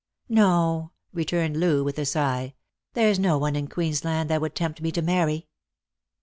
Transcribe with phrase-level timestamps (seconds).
[0.29, 2.55] "No," returned Loo, with a sigh."
[2.95, 5.47] There's no one in Queensland that would tempt me to marry."